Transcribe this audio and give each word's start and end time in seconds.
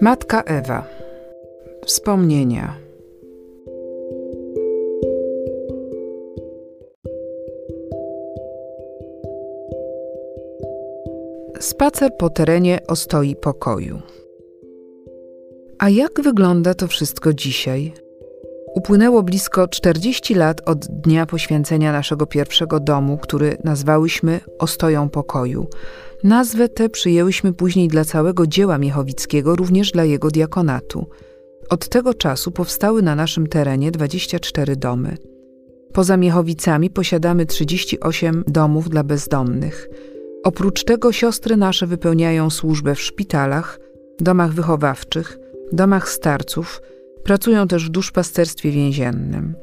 Matka 0.00 0.42
Ewa. 0.46 0.86
Wspomnienia. 1.86 2.76
Spacer 11.60 12.10
po 12.18 12.30
terenie 12.30 12.78
ostoi 12.88 13.36
pokoju. 13.36 14.00
A 15.78 15.88
jak 15.88 16.20
wygląda 16.20 16.74
to 16.74 16.86
wszystko 16.86 17.32
dzisiaj? 17.32 17.92
Upłynęło 18.78 19.22
blisko 19.22 19.68
40 19.68 20.34
lat 20.34 20.68
od 20.68 20.86
dnia 20.86 21.26
poświęcenia 21.26 21.92
naszego 21.92 22.26
pierwszego 22.26 22.80
domu, 22.80 23.18
który 23.18 23.56
nazwałyśmy 23.64 24.40
Ostoją 24.58 25.08
Pokoju. 25.08 25.66
Nazwę 26.24 26.68
tę 26.68 26.88
przyjęłyśmy 26.88 27.52
później 27.52 27.88
dla 27.88 28.04
całego 28.04 28.46
dzieła 28.46 28.78
Miechowickiego, 28.78 29.56
również 29.56 29.92
dla 29.92 30.04
jego 30.04 30.30
diakonatu. 30.30 31.06
Od 31.70 31.88
tego 31.88 32.14
czasu 32.14 32.50
powstały 32.50 33.02
na 33.02 33.14
naszym 33.14 33.46
terenie 33.46 33.90
24 33.90 34.76
domy. 34.76 35.16
Poza 35.92 36.16
Miechowicami 36.16 36.90
posiadamy 36.90 37.46
38 37.46 38.44
domów 38.46 38.88
dla 38.88 39.04
bezdomnych. 39.04 39.88
Oprócz 40.44 40.84
tego 40.84 41.12
siostry 41.12 41.56
nasze 41.56 41.86
wypełniają 41.86 42.50
służbę 42.50 42.94
w 42.94 43.00
szpitalach, 43.00 43.80
domach 44.20 44.52
wychowawczych, 44.52 45.38
domach 45.72 46.08
starców, 46.08 46.80
pracują 47.24 47.68
też 47.68 47.86
w 47.86 47.90
duszpasterstwie 47.90 48.70
więziennym. 48.70 49.54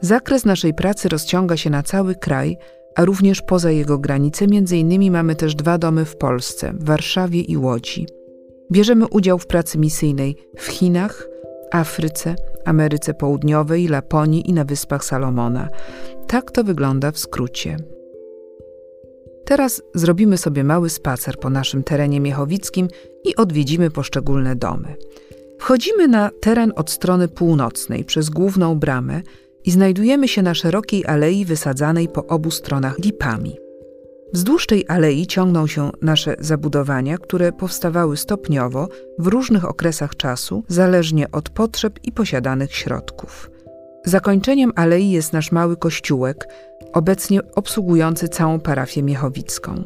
Zakres 0.00 0.44
naszej 0.44 0.74
pracy 0.74 1.08
rozciąga 1.08 1.56
się 1.56 1.70
na 1.70 1.82
cały 1.82 2.14
kraj, 2.14 2.56
a 2.94 3.04
również 3.04 3.42
poza 3.42 3.70
jego 3.70 3.98
granice. 3.98 4.46
Między 4.46 4.76
innymi 4.76 5.10
mamy 5.10 5.34
też 5.34 5.54
dwa 5.54 5.78
domy 5.78 6.04
w 6.04 6.16
Polsce, 6.16 6.72
w 6.72 6.84
Warszawie 6.84 7.40
i 7.40 7.56
Łodzi. 7.56 8.06
Bierzemy 8.72 9.06
udział 9.08 9.38
w 9.38 9.46
pracy 9.46 9.78
misyjnej 9.78 10.36
w 10.58 10.66
Chinach, 10.66 11.28
Afryce, 11.72 12.34
Ameryce 12.64 13.14
Południowej, 13.14 13.88
Laponii 13.88 14.50
i 14.50 14.52
na 14.52 14.64
Wyspach 14.64 15.04
Salomona. 15.04 15.68
Tak 16.26 16.50
to 16.50 16.64
wygląda 16.64 17.12
w 17.12 17.18
skrócie. 17.18 17.76
Teraz 19.44 19.82
zrobimy 19.94 20.38
sobie 20.38 20.64
mały 20.64 20.90
spacer 20.90 21.38
po 21.38 21.50
naszym 21.50 21.82
terenie 21.82 22.20
miechowickim 22.20 22.88
i 23.24 23.36
odwiedzimy 23.36 23.90
poszczególne 23.90 24.56
domy. 24.56 24.96
Wchodzimy 25.66 26.08
na 26.08 26.30
teren 26.40 26.72
od 26.76 26.90
strony 26.90 27.28
północnej 27.28 28.04
przez 28.04 28.30
główną 28.30 28.78
bramę 28.78 29.22
i 29.64 29.70
znajdujemy 29.70 30.28
się 30.28 30.42
na 30.42 30.54
szerokiej 30.54 31.06
alei 31.06 31.44
wysadzanej 31.44 32.08
po 32.08 32.26
obu 32.26 32.50
stronach 32.50 32.98
lipami. 32.98 33.56
Wzdłuż 34.32 34.66
tej 34.66 34.84
alei 34.88 35.26
ciągną 35.26 35.66
się 35.66 35.90
nasze 36.02 36.36
zabudowania, 36.38 37.18
które 37.18 37.52
powstawały 37.52 38.16
stopniowo 38.16 38.88
w 39.18 39.26
różnych 39.26 39.64
okresach 39.64 40.16
czasu, 40.16 40.64
zależnie 40.68 41.30
od 41.30 41.50
potrzeb 41.50 41.98
i 42.04 42.12
posiadanych 42.12 42.74
środków. 42.74 43.50
Zakończeniem 44.04 44.72
alei 44.76 45.10
jest 45.10 45.32
nasz 45.32 45.52
mały 45.52 45.76
kościółek, 45.76 46.48
obecnie 46.92 47.40
obsługujący 47.54 48.28
całą 48.28 48.60
parafię 48.60 49.02
miechowicką. 49.02 49.84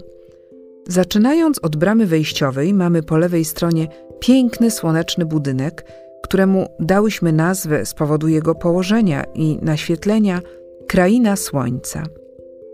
Zaczynając 0.89 1.59
od 1.59 1.77
bramy 1.77 2.07
wejściowej, 2.07 2.75
mamy 2.75 3.03
po 3.03 3.19
lewej 3.19 3.45
stronie 3.45 3.89
piękny, 4.21 4.71
słoneczny 4.71 5.25
budynek, 5.27 5.85
któremu 6.23 6.67
dałyśmy 6.81 7.33
nazwę 7.33 7.87
z 7.87 7.95
powodu 7.95 8.29
jego 8.29 8.55
położenia 8.55 9.25
i 9.35 9.59
naświetlenia 9.63 10.41
Kraina 10.89 11.37
Słońca. 11.37 12.03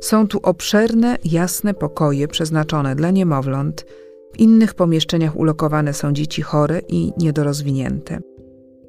Są 0.01 0.29
tu 0.29 0.39
obszerne, 0.43 1.17
jasne 1.25 1.75
pokoje 1.75 2.29
przeznaczone 2.29 2.97
dla 2.97 3.11
niemowląt, 3.11 3.87
w 4.33 4.41
innych 4.41 4.75
pomieszczeniach 4.75 5.37
ulokowane 5.37 5.93
są 5.93 6.13
dzieci 6.13 6.43
chore 6.43 6.81
i 6.89 7.13
niedorozwinięte. 7.19 8.19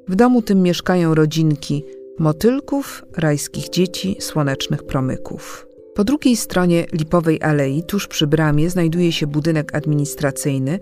W 0.08 0.14
domu 0.14 0.42
tym 0.42 0.62
mieszkają 0.62 1.14
rodzinki 1.14 1.84
motylków, 2.18 3.04
rajskich 3.16 3.68
dzieci, 3.68 4.16
słonecznych 4.20 4.82
promyków. 4.82 5.67
Po 5.98 6.04
drugiej 6.04 6.36
stronie 6.36 6.86
Lipowej 6.92 7.42
Alei, 7.42 7.82
tuż 7.82 8.06
przy 8.06 8.26
bramie, 8.26 8.70
znajduje 8.70 9.12
się 9.12 9.26
budynek 9.26 9.74
administracyjny, 9.74 10.80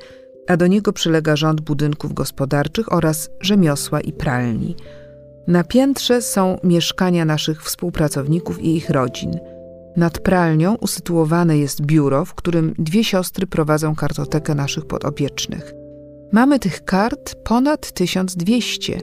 a 0.48 0.56
do 0.56 0.66
niego 0.66 0.92
przylega 0.92 1.36
rząd 1.36 1.60
budynków 1.60 2.14
gospodarczych 2.14 2.92
oraz 2.92 3.30
rzemiosła 3.40 4.00
i 4.00 4.12
pralni. 4.12 4.76
Na 5.46 5.64
piętrze 5.64 6.22
są 6.22 6.58
mieszkania 6.64 7.24
naszych 7.24 7.62
współpracowników 7.62 8.60
i 8.60 8.76
ich 8.76 8.90
rodzin. 8.90 9.38
Nad 9.96 10.18
pralnią 10.18 10.74
usytuowane 10.74 11.58
jest 11.58 11.82
biuro, 11.82 12.24
w 12.24 12.34
którym 12.34 12.74
dwie 12.78 13.04
siostry 13.04 13.46
prowadzą 13.46 13.94
kartotekę 13.94 14.54
naszych 14.54 14.86
podopiecznych. 14.86 15.74
Mamy 16.32 16.58
tych 16.58 16.84
kart 16.84 17.34
ponad 17.44 17.92
1200. 17.92 19.00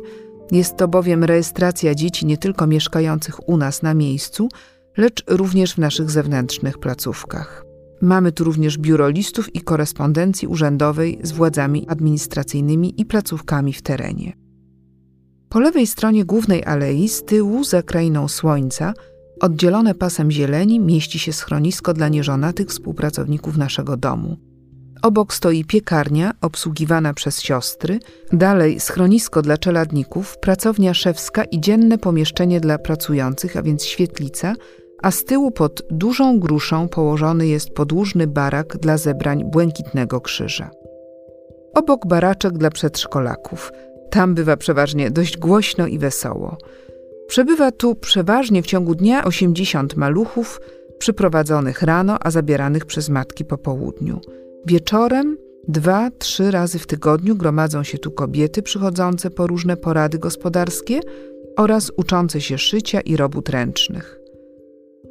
Jest 0.51 0.77
to 0.77 0.87
bowiem 0.87 1.23
rejestracja 1.23 1.95
dzieci 1.95 2.25
nie 2.25 2.37
tylko 2.37 2.67
mieszkających 2.67 3.49
u 3.49 3.57
nas 3.57 3.81
na 3.81 3.93
miejscu, 3.93 4.49
lecz 4.97 5.23
również 5.27 5.73
w 5.73 5.77
naszych 5.77 6.11
zewnętrznych 6.11 6.77
placówkach. 6.77 7.65
Mamy 8.01 8.31
tu 8.31 8.43
również 8.43 8.77
biuro 8.77 9.09
listów 9.09 9.55
i 9.55 9.61
korespondencji 9.61 10.47
urzędowej 10.47 11.19
z 11.23 11.31
władzami 11.31 11.87
administracyjnymi 11.87 13.01
i 13.01 13.05
placówkami 13.05 13.73
w 13.73 13.81
terenie. 13.81 14.33
Po 15.49 15.59
lewej 15.59 15.87
stronie 15.87 16.25
głównej 16.25 16.63
alei, 16.63 17.09
z 17.09 17.23
tyłu 17.23 17.63
za 17.63 17.83
krainą 17.83 18.27
słońca, 18.27 18.93
oddzielone 19.41 19.95
pasem 19.95 20.31
zieleni, 20.31 20.79
mieści 20.79 21.19
się 21.19 21.33
schronisko 21.33 21.93
dla 21.93 22.09
nieżonatych 22.09 22.67
współpracowników 22.67 23.57
naszego 23.57 23.97
domu. 23.97 24.37
Obok 25.01 25.33
stoi 25.33 25.65
piekarnia 25.65 26.31
obsługiwana 26.41 27.13
przez 27.13 27.41
siostry, 27.41 27.99
dalej 28.33 28.79
schronisko 28.79 29.41
dla 29.41 29.57
czeladników, 29.57 30.37
pracownia 30.37 30.93
szewska 30.93 31.43
i 31.43 31.61
dzienne 31.61 31.97
pomieszczenie 31.97 32.59
dla 32.59 32.77
pracujących, 32.77 33.57
a 33.57 33.63
więc 33.63 33.85
świetlica– 33.85 34.55
a 35.03 35.11
z 35.11 35.23
tyłu 35.23 35.51
pod 35.51 35.81
dużą 35.89 36.39
gruszą 36.39 36.87
położony 36.87 37.47
jest 37.47 37.69
podłużny 37.69 38.27
barak 38.27 38.77
dla 38.77 38.97
zebrań 38.97 39.43
Błękitnego 39.51 40.21
Krzyża. 40.21 40.71
Obok 41.73 42.07
baraczek 42.07 42.57
dla 42.57 42.69
przedszkolaków. 42.69 43.71
Tam 44.09 44.35
bywa 44.35 44.57
przeważnie 44.57 45.11
dość 45.11 45.37
głośno 45.37 45.87
i 45.87 45.99
wesoło. 45.99 46.57
Przebywa 47.27 47.71
tu 47.71 47.95
przeważnie 47.95 48.63
w 48.63 48.65
ciągu 48.65 48.95
dnia 48.95 49.25
80 49.25 49.95
maluchów, 49.95 50.61
przyprowadzonych 50.97 51.81
rano, 51.81 52.17
a 52.21 52.31
zabieranych 52.31 52.85
przez 52.85 53.09
matki 53.09 53.45
po 53.45 53.57
południu. 53.57 54.21
Wieczorem 54.65 55.37
dwa, 55.67 56.09
trzy 56.19 56.51
razy 56.51 56.79
w 56.79 56.87
tygodniu 56.87 57.35
gromadzą 57.35 57.83
się 57.83 57.97
tu 57.97 58.11
kobiety 58.11 58.61
przychodzące 58.61 59.29
po 59.29 59.47
różne 59.47 59.77
porady 59.77 60.19
gospodarskie 60.19 60.99
oraz 61.57 61.91
uczące 61.97 62.41
się 62.41 62.57
szycia 62.57 63.01
i 63.01 63.17
robót 63.17 63.49
ręcznych. 63.49 64.22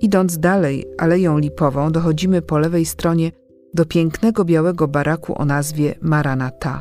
Idąc 0.03 0.39
dalej 0.39 0.87
Aleją 0.99 1.39
Lipową, 1.39 1.93
dochodzimy 1.93 2.43
po 2.43 2.59
lewej 2.59 2.87
stronie 2.87 3.33
do 3.75 3.87
pięknego 3.87 4.45
białego 4.45 4.89
baraku 4.89 5.39
o 5.39 5.45
nazwie 5.45 5.95
Maranata, 6.01 6.81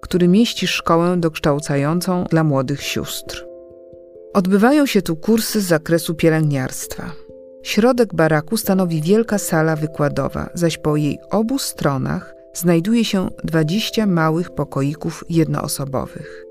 który 0.00 0.28
mieści 0.28 0.66
szkołę 0.66 1.16
dokształcającą 1.16 2.24
dla 2.24 2.44
młodych 2.44 2.82
sióstr. 2.82 3.46
Odbywają 4.34 4.86
się 4.86 5.02
tu 5.02 5.16
kursy 5.16 5.60
z 5.60 5.64
zakresu 5.64 6.14
pielęgniarstwa. 6.14 7.12
Środek 7.62 8.14
baraku 8.14 8.56
stanowi 8.56 9.02
wielka 9.02 9.38
sala 9.38 9.76
wykładowa, 9.76 10.50
zaś 10.54 10.78
po 10.78 10.96
jej 10.96 11.18
obu 11.30 11.58
stronach 11.58 12.34
znajduje 12.54 13.04
się 13.04 13.28
20 13.44 14.06
małych 14.06 14.50
pokoików 14.50 15.24
jednoosobowych. 15.28 16.44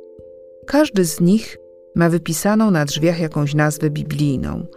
Każdy 0.68 1.06
z 1.06 1.22
nich 1.22 1.58
ma 1.96 2.10
wypisaną 2.10 2.72
na 2.72 2.86
drzwiach 2.86 3.20
jakąś 3.20 3.54
nazwę 3.54 3.90
biblijną– 3.90 4.66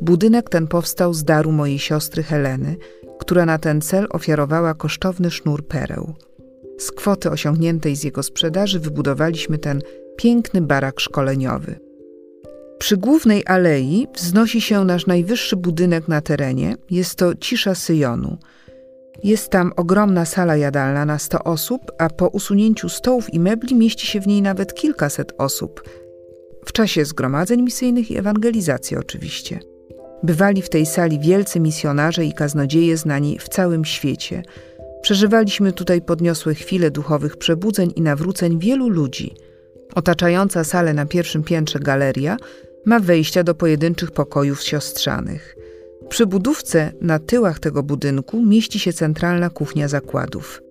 Budynek 0.00 0.50
ten 0.50 0.66
powstał 0.66 1.14
z 1.14 1.24
daru 1.24 1.52
mojej 1.52 1.78
siostry 1.78 2.22
Heleny, 2.22 2.76
która 3.18 3.46
na 3.46 3.58
ten 3.58 3.80
cel 3.80 4.06
ofiarowała 4.10 4.74
kosztowny 4.74 5.30
sznur 5.30 5.66
pereł. 5.66 6.14
Z 6.78 6.92
kwoty 6.92 7.30
osiągniętej 7.30 7.96
z 7.96 8.04
jego 8.04 8.22
sprzedaży 8.22 8.80
wybudowaliśmy 8.80 9.58
ten 9.58 9.82
piękny 10.16 10.60
barak 10.60 11.00
szkoleniowy. 11.00 11.78
Przy 12.78 12.96
głównej 12.96 13.42
alei 13.46 14.06
wznosi 14.14 14.60
się 14.60 14.84
nasz 14.84 15.06
najwyższy 15.06 15.56
budynek 15.56 16.08
na 16.08 16.20
terenie. 16.20 16.76
Jest 16.90 17.14
to 17.14 17.34
Cisza 17.34 17.74
Syjonu. 17.74 18.38
Jest 19.24 19.50
tam 19.50 19.72
ogromna 19.76 20.24
sala 20.24 20.56
jadalna 20.56 21.04
na 21.04 21.18
100 21.18 21.44
osób, 21.44 21.92
a 21.98 22.10
po 22.10 22.28
usunięciu 22.28 22.88
stołów 22.88 23.34
i 23.34 23.40
mebli 23.40 23.74
mieści 23.74 24.06
się 24.06 24.20
w 24.20 24.26
niej 24.26 24.42
nawet 24.42 24.74
kilkaset 24.74 25.32
osób. 25.38 25.82
W 26.64 26.72
czasie 26.72 27.04
zgromadzeń 27.04 27.62
misyjnych 27.62 28.10
i 28.10 28.18
ewangelizacji 28.18 28.96
oczywiście. 28.96 29.69
Bywali 30.22 30.62
w 30.62 30.68
tej 30.68 30.86
sali 30.86 31.18
wielcy 31.18 31.60
misjonarze 31.60 32.24
i 32.24 32.32
kaznodzieje 32.32 32.96
znani 32.96 33.38
w 33.38 33.48
całym 33.48 33.84
świecie. 33.84 34.42
Przeżywaliśmy 35.02 35.72
tutaj 35.72 36.02
podniosłe 36.02 36.54
chwile 36.54 36.90
duchowych 36.90 37.36
przebudzeń 37.36 37.92
i 37.96 38.02
nawróceń 38.02 38.58
wielu 38.58 38.88
ludzi. 38.88 39.34
Otaczająca 39.94 40.64
salę 40.64 40.94
na 40.94 41.06
pierwszym 41.06 41.42
piętrze 41.42 41.78
galeria 41.78 42.36
ma 42.84 43.00
wejścia 43.00 43.42
do 43.42 43.54
pojedynczych 43.54 44.10
pokojów 44.10 44.62
siostrzanych. 44.62 45.56
Przy 46.08 46.26
budówce 46.26 46.92
na 47.00 47.18
tyłach 47.18 47.58
tego 47.58 47.82
budynku 47.82 48.42
mieści 48.42 48.78
się 48.78 48.92
centralna 48.92 49.50
kuchnia 49.50 49.88
zakładów. 49.88 50.62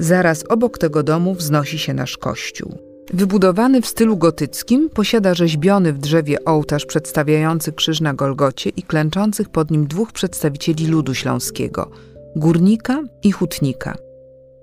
Zaraz 0.00 0.44
obok 0.48 0.78
tego 0.78 1.02
domu 1.02 1.34
wznosi 1.34 1.78
się 1.78 1.94
nasz 1.94 2.18
kościół. 2.18 2.91
Wybudowany 3.14 3.82
w 3.82 3.86
stylu 3.86 4.16
gotyckim, 4.16 4.90
posiada 4.90 5.34
rzeźbiony 5.34 5.92
w 5.92 5.98
drzewie 5.98 6.44
ołtarz 6.44 6.86
przedstawiający 6.86 7.72
krzyż 7.72 8.00
na 8.00 8.14
Golgocie 8.14 8.70
i 8.70 8.82
klęczących 8.82 9.48
pod 9.48 9.70
nim 9.70 9.86
dwóch 9.86 10.12
przedstawicieli 10.12 10.86
ludu 10.86 11.14
śląskiego 11.14 11.90
górnika 12.36 13.02
i 13.22 13.32
hutnika. 13.32 13.94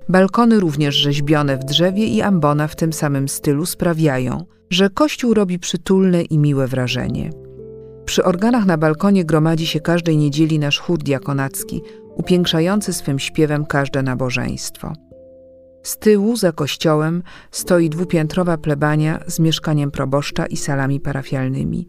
Balkony 0.09 0.59
również 0.59 0.95
rzeźbione 0.95 1.57
w 1.57 1.63
drzewie 1.63 2.05
i 2.05 2.21
ambona 2.21 2.67
w 2.67 2.75
tym 2.75 2.93
samym 2.93 3.29
stylu 3.29 3.65
sprawiają, 3.65 4.45
że 4.69 4.89
kościół 4.89 5.33
robi 5.33 5.59
przytulne 5.59 6.21
i 6.21 6.37
miłe 6.37 6.67
wrażenie. 6.67 7.29
Przy 8.05 8.23
organach 8.23 8.65
na 8.65 8.77
balkonie 8.77 9.25
gromadzi 9.25 9.67
się 9.67 9.79
każdej 9.79 10.17
niedzieli 10.17 10.59
nasz 10.59 10.79
chór 10.79 10.97
diakonacki, 10.97 11.81
upiększający 12.15 12.93
swym 12.93 13.19
śpiewem 13.19 13.65
każde 13.65 14.03
nabożeństwo. 14.03 14.93
Z 15.89 15.97
tyłu, 15.97 16.35
za 16.35 16.51
kościołem, 16.51 17.23
stoi 17.51 17.89
dwupiętrowa 17.89 18.57
plebania 18.57 19.19
z 19.27 19.39
mieszkaniem 19.39 19.91
proboszcza 19.91 20.45
i 20.45 20.57
salami 20.57 20.99
parafialnymi. 20.99 21.87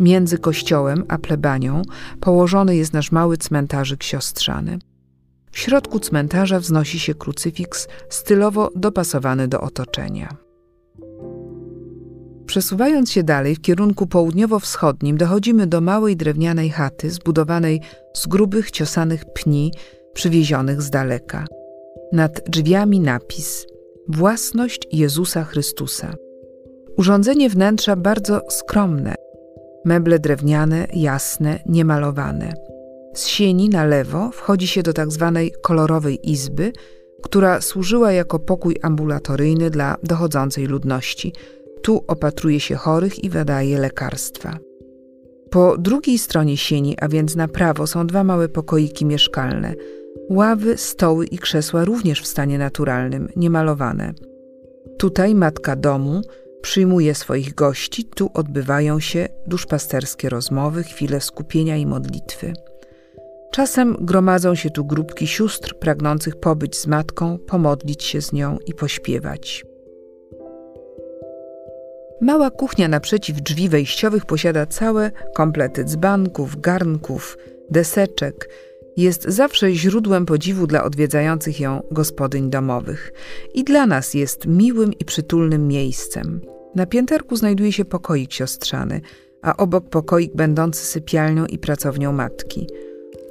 Między 0.00 0.38
kościołem 0.38 1.04
a 1.08 1.18
plebanią 1.18 1.82
położony 2.20 2.76
jest 2.76 2.92
nasz 2.92 3.12
mały 3.12 3.36
cmentarzyk 3.36 4.02
siostrzany. 4.02 4.78
W 5.50 5.58
środku 5.58 6.00
cmentarza 6.00 6.60
wznosi 6.60 6.98
się 6.98 7.14
krucyfiks 7.14 7.88
stylowo 8.08 8.70
dopasowany 8.76 9.48
do 9.48 9.60
otoczenia. 9.60 10.36
Przesuwając 12.46 13.10
się 13.10 13.22
dalej 13.22 13.54
w 13.54 13.60
kierunku 13.60 14.06
południowo-wschodnim, 14.06 15.16
dochodzimy 15.16 15.66
do 15.66 15.80
małej 15.80 16.16
drewnianej 16.16 16.70
chaty 16.70 17.10
zbudowanej 17.10 17.80
z 18.14 18.26
grubych, 18.26 18.70
ciosanych 18.70 19.24
pni 19.34 19.72
przywiezionych 20.14 20.82
z 20.82 20.90
daleka. 20.90 21.44
Nad 22.12 22.40
drzwiami 22.48 23.00
napis 23.00 23.66
Własność 24.08 24.80
Jezusa 24.92 25.44
Chrystusa. 25.44 26.14
Urządzenie 26.96 27.50
wnętrza 27.50 27.96
bardzo 27.96 28.40
skromne. 28.48 29.14
Meble 29.84 30.18
drewniane, 30.18 30.86
jasne, 30.94 31.58
niemalowane. 31.66 32.52
Z 33.14 33.26
sieni 33.26 33.68
na 33.68 33.84
lewo 33.84 34.30
wchodzi 34.30 34.66
się 34.66 34.82
do 34.82 34.92
tak 34.92 35.12
zwanej 35.12 35.52
kolorowej 35.62 36.30
izby, 36.30 36.72
która 37.22 37.60
służyła 37.60 38.12
jako 38.12 38.38
pokój 38.38 38.76
ambulatoryjny 38.82 39.70
dla 39.70 39.96
dochodzącej 40.02 40.66
ludności. 40.66 41.32
Tu 41.82 42.04
opatruje 42.06 42.60
się 42.60 42.74
chorych 42.74 43.24
i 43.24 43.30
wydaje 43.30 43.78
lekarstwa. 43.78 44.58
Po 45.50 45.78
drugiej 45.78 46.18
stronie 46.18 46.56
sieni, 46.56 46.96
a 47.00 47.08
więc 47.08 47.36
na 47.36 47.48
prawo, 47.48 47.86
są 47.86 48.06
dwa 48.06 48.24
małe 48.24 48.48
pokoiki 48.48 49.06
mieszkalne. 49.06 49.74
Ławy, 50.30 50.76
stoły 50.76 51.26
i 51.26 51.38
krzesła 51.38 51.84
również 51.84 52.22
w 52.22 52.26
stanie 52.26 52.58
naturalnym, 52.58 53.28
niemalowane. 53.36 54.12
Tutaj 54.98 55.34
matka 55.34 55.76
domu 55.76 56.22
przyjmuje 56.62 57.14
swoich 57.14 57.54
gości, 57.54 58.04
tu 58.04 58.30
odbywają 58.34 59.00
się 59.00 59.28
duszpasterskie 59.46 60.28
rozmowy, 60.28 60.82
chwile 60.82 61.20
skupienia 61.20 61.76
i 61.76 61.86
modlitwy. 61.86 62.52
Czasem 63.50 63.96
gromadzą 64.00 64.54
się 64.54 64.70
tu 64.70 64.84
grupki 64.84 65.26
sióstr 65.26 65.78
pragnących 65.78 66.36
pobyć 66.36 66.76
z 66.78 66.86
matką, 66.86 67.38
pomodlić 67.38 68.04
się 68.04 68.22
z 68.22 68.32
nią 68.32 68.58
i 68.66 68.74
pośpiewać. 68.74 69.64
Mała 72.20 72.50
kuchnia 72.50 72.88
naprzeciw 72.88 73.40
drzwi 73.40 73.68
wejściowych 73.68 74.24
posiada 74.24 74.66
całe 74.66 75.10
komplety 75.34 75.84
dzbanków, 75.84 76.60
garnków, 76.60 77.38
deseczek. 77.70 78.48
Jest 78.96 79.24
zawsze 79.24 79.72
źródłem 79.72 80.26
podziwu 80.26 80.66
dla 80.66 80.84
odwiedzających 80.84 81.60
ją 81.60 81.82
gospodyń 81.90 82.50
domowych 82.50 83.12
i 83.54 83.64
dla 83.64 83.86
nas 83.86 84.14
jest 84.14 84.46
miłym 84.46 84.92
i 84.92 85.04
przytulnym 85.04 85.68
miejscem. 85.68 86.40
Na 86.74 86.86
pięterku 86.86 87.36
znajduje 87.36 87.72
się 87.72 87.84
pokoik 87.84 88.32
siostrzany, 88.32 89.00
a 89.42 89.56
obok 89.56 89.88
pokoik 89.88 90.36
będący 90.36 90.86
sypialnią 90.86 91.46
i 91.46 91.58
pracownią 91.58 92.12
matki– 92.12 92.66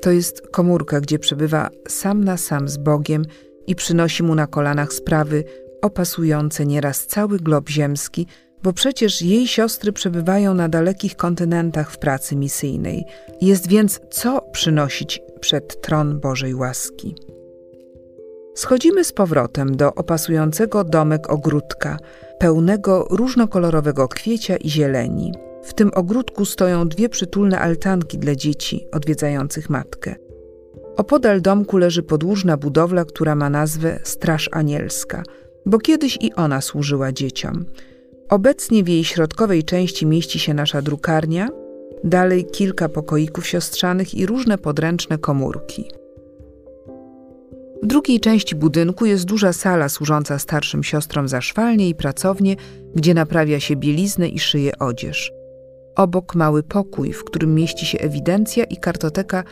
to 0.05 0.11
jest 0.11 0.47
komórka, 0.51 1.01
gdzie 1.01 1.19
przebywa 1.19 1.69
sam 1.87 2.23
na 2.23 2.37
sam 2.37 2.69
z 2.69 2.77
Bogiem 2.77 3.25
i 3.67 3.75
przynosi 3.75 4.23
mu 4.23 4.35
na 4.35 4.47
kolanach 4.47 4.93
sprawy 4.93 5.43
opasujące 5.81 6.65
nieraz 6.65 7.05
cały 7.05 7.39
glob 7.39 7.69
ziemski, 7.69 8.27
bo 8.65 8.73
przecież 8.73 9.21
jej 9.21 9.47
siostry 9.47 9.93
przebywają 9.93 10.53
na 10.53 10.69
dalekich 10.69 11.15
kontynentach 11.15 11.91
w 11.91 11.97
pracy 11.97 12.35
misyjnej. 12.35 13.05
Jest 13.41 13.67
więc 13.67 13.99
co 14.09 14.41
przynosić 14.51 15.21
przed 15.39 15.81
tron 15.81 16.19
Bożej 16.19 16.55
łaski. 16.55 17.15
Schodzimy 18.55 19.03
z 19.03 19.13
powrotem 19.13 19.75
do 19.77 19.93
opasującego 19.93 20.83
domek 20.83 21.29
ogródka, 21.29 21.97
pełnego 22.39 23.07
różnokolorowego 23.09 24.07
kwiecia 24.07 24.57
i 24.57 24.69
zieleni. 24.69 25.33
W 25.63 25.73
tym 25.73 25.91
ogródku 25.93 26.45
stoją 26.45 26.87
dwie 26.87 27.09
przytulne 27.09 27.59
altanki 27.59 28.17
dla 28.17 28.35
dzieci 28.35 28.87
odwiedzających 28.91 29.69
matkę. 29.69 30.15
Opodal 30.97 31.41
domku 31.41 31.77
leży 31.77 32.03
podłużna 32.03 32.57
budowla, 32.57 33.05
która 33.05 33.35
ma 33.35 33.49
nazwę 33.49 33.99
Straż 34.03 34.49
Anielska, 34.51 35.23
bo 35.65 35.79
kiedyś 35.79 36.17
i 36.21 36.33
ona 36.33 36.61
służyła 36.61 37.11
dzieciom. 37.11 37.65
Obecnie 38.29 38.83
w 38.83 38.87
jej 38.87 39.03
środkowej 39.03 39.63
części 39.63 40.05
mieści 40.05 40.39
się 40.39 40.53
nasza 40.53 40.81
drukarnia, 40.81 41.49
dalej 42.03 42.45
kilka 42.45 42.89
pokoików 42.89 43.47
siostrzanych 43.47 44.15
i 44.15 44.25
różne 44.25 44.57
podręczne 44.57 45.17
komórki. 45.17 45.85
W 47.83 47.87
drugiej 47.87 48.19
części 48.19 48.55
budynku 48.55 49.05
jest 49.05 49.25
duża 49.25 49.53
sala 49.53 49.89
służąca 49.89 50.39
starszym 50.39 50.83
siostrom 50.83 51.27
za 51.27 51.41
szwalnie 51.41 51.89
i 51.89 51.95
pracownię, 51.95 52.55
gdzie 52.95 53.13
naprawia 53.13 53.59
się 53.59 53.75
bieliznę 53.75 54.27
i 54.27 54.39
szyje 54.39 54.79
odzież. 54.79 55.31
Obok 55.95 56.35
mały 56.35 56.63
pokój, 56.63 57.13
w 57.13 57.23
którym 57.23 57.55
mieści 57.55 57.85
się 57.85 57.99
ewidencja 57.99 58.63
i 58.63 58.77
kartoteka 58.77 59.43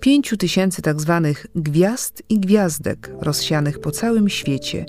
pięciu 0.00 0.36
tysięcy 0.36 0.82
tak 0.82 1.00
zwanych 1.00 1.46
gwiazd 1.54 2.22
i 2.28 2.40
gwiazdek 2.40 3.10
rozsianych 3.20 3.78
po 3.78 3.90
całym 3.90 4.28
świecie. 4.28 4.86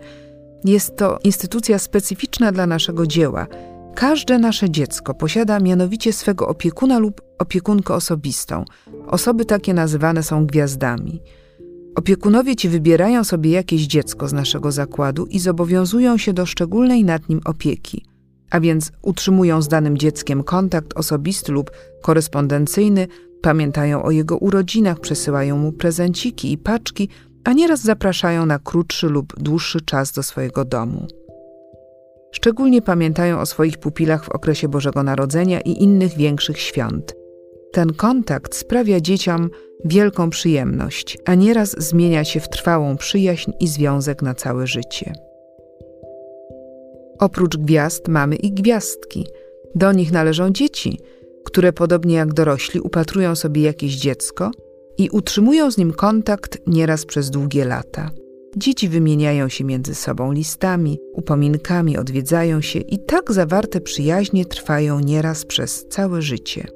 Jest 0.66 0.96
to 0.96 1.20
instytucja 1.24 1.80
specyficzna 1.80 2.52
dla 2.52 2.68
naszego 2.68 3.08
dzieła. 3.08 3.48
Każde 3.96 4.40
nasze 4.40 4.70
dziecko 4.70 5.14
posiada 5.14 5.60
mianowicie 5.60 6.14
swego 6.14 6.48
opiekuna 6.48 7.00
lub 7.00 7.22
opiekunkę 7.40 7.94
osobistą. 7.94 8.66
Osoby 9.08 9.46
takie 9.46 9.74
nazywane 9.74 10.24
są 10.24 10.46
gwiazdami. 10.46 11.22
Opiekunowie 11.96 12.56
ci 12.56 12.70
wybierają 12.70 13.24
sobie 13.24 13.52
jakieś 13.52 13.82
dziecko 13.82 14.28
z 14.28 14.34
naszego 14.34 14.72
zakładu 14.72 15.26
i 15.26 15.40
zobowiązują 15.40 16.18
się 16.18 16.34
do 16.34 16.46
szczególnej 16.46 17.04
nad 17.04 17.30
nim 17.30 17.42
opieki– 17.46 18.06
a 18.54 18.60
więc 18.60 18.92
utrzymują 19.02 19.62
z 19.62 19.68
danym 19.68 19.98
dzieckiem 19.98 20.44
kontakt 20.44 20.94
osobisty 20.98 21.52
lub 21.52 21.72
korespondencyjny, 22.02 23.08
pamiętają 23.42 24.04
o 24.04 24.12
jego 24.12 24.38
urodzinach, 24.38 25.00
przesyłają 25.00 25.58
mu 25.58 25.72
prezenciki 25.72 26.52
i 26.52 26.58
paczki, 26.58 27.10
a 27.44 27.54
nieraz 27.54 27.82
zapraszają 27.82 28.46
na 28.46 28.60
krótszy 28.60 29.08
lub 29.08 29.40
dłuższy 29.40 29.82
czas 29.82 30.12
do 30.12 30.24
swojego 30.24 30.66
domu. 30.66 31.08
Szczególnie 32.32 32.82
pamiętają 32.82 33.40
o 33.40 33.46
swoich 33.46 33.78
pupilach 33.78 34.26
w 34.26 34.30
okresie 34.30 34.68
Bożego 34.68 35.04
Narodzenia 35.04 35.62
i 35.62 35.84
innych 35.84 36.18
większych 36.18 36.60
świąt. 36.60 37.16
Ten 37.72 37.94
kontakt 37.94 38.56
sprawia 38.56 39.00
dzieciom 39.00 39.50
wielką 39.86 40.30
przyjemność, 40.30 41.18
a 41.26 41.36
nieraz 41.36 41.76
zmienia 41.78 42.24
się 42.24 42.40
w 42.40 42.50
trwałą 42.50 42.98
przyjaźń 42.98 43.52
i 43.60 43.68
związek 43.68 44.22
na 44.22 44.34
całe 44.34 44.68
życie. 44.68 45.14
Oprócz 47.20 47.58
gwiazd 47.58 48.08
mamy 48.08 48.36
i 48.36 48.52
gwiazdki. 48.52 49.28
Do 49.76 49.92
nich 49.92 50.12
należą 50.12 50.50
dzieci, 50.50 51.00
które 51.46 51.74
podobnie 51.74 52.16
jak 52.16 52.34
dorośli 52.34 52.80
upatrują 52.80 53.36
sobie 53.36 53.62
jakieś 53.62 53.96
dziecko 53.96 54.52
i 54.98 55.10
utrzymują 55.10 55.72
z 55.72 55.78
nim 55.78 55.94
kontakt 55.94 56.58
nieraz 56.68 57.06
przez 57.06 57.30
długie 57.30 57.66
lata. 57.66 58.12
Dzieci 58.58 58.90
wymieniają 58.90 59.50
się 59.50 59.64
między 59.64 59.96
sobą 59.96 60.32
listami, 60.32 61.00
upominkami, 61.14 61.98
odwiedzają 61.98 62.62
się 62.62 62.80
i 62.80 63.00
tak 63.00 63.32
zawarte 63.32 63.82
przyjaźnie 63.82 64.46
trwają 64.46 65.00
nieraz 65.00 65.46
przez 65.46 65.86
całe 65.88 66.22
życie. 66.22 66.68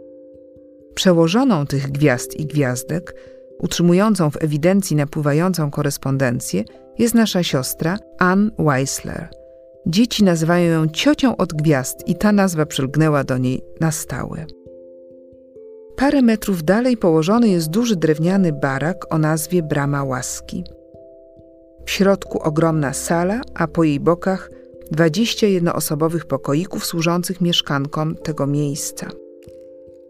Przełożoną 0.96 1.66
tych 1.66 1.92
gwiazd 1.92 2.40
i 2.40 2.46
gwiazdek, 2.46 3.16
utrzymującą 3.60 4.30
w 4.30 4.44
ewidencji 4.44 4.96
napływającą 4.96 5.72
korespondencję, 5.72 6.64
jest 6.98 7.16
nasza 7.16 7.44
siostra 7.44 7.98
Ann 8.20 8.52
Weisler– 8.60 9.30
Dzieci 9.90 10.24
nazywają 10.24 10.72
ją 10.72 10.88
ciocią 10.88 11.38
od 11.38 11.54
gwiazd 11.54 12.08
i 12.08 12.16
ta 12.16 12.32
nazwa 12.32 12.66
przylgnęła 12.66 13.24
do 13.24 13.38
niej 13.38 13.62
na 13.80 13.92
stałe. 13.92 14.46
Parę 15.98 16.22
metrów 16.22 16.64
dalej 16.64 16.98
położony 16.98 17.50
jest 17.50 17.70
duży 17.70 17.96
drewniany 17.96 18.54
barak 18.54 19.14
o 19.14 19.18
nazwie 19.18 19.64
Brama 19.64 20.04
Łaski. 20.04 20.64
W 21.86 21.92
środku 21.92 22.40
ogromna 22.40 22.94
sala, 22.94 23.42
a 23.54 23.68
po 23.68 23.84
jej 23.84 24.00
bokach 24.00 24.52
21 24.92 25.68
osobowych 25.68 26.26
pokoików 26.26 26.86
służących 26.86 27.42
mieszkankom 27.42 28.16
tego 28.16 28.48
miejsca. 28.48 29.08